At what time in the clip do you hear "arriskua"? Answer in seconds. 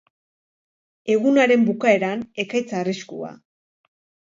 2.83-3.35